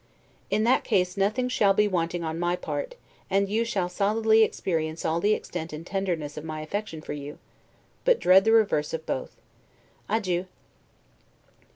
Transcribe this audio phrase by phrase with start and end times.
[0.49, 2.95] In that case nothing shall be wanting on my part,
[3.29, 7.37] and you shall solidly experience all the extent and tenderness of my affection for you;
[8.03, 9.35] but dread the reverse of both!
[10.09, 10.47] Adieu!